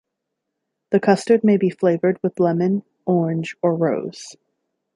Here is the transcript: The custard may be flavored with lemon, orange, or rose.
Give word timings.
The 0.89 0.99
custard 0.99 1.43
may 1.43 1.57
be 1.57 1.69
flavored 1.69 2.17
with 2.23 2.39
lemon, 2.39 2.81
orange, 3.05 3.55
or 3.61 3.75
rose. 3.75 4.35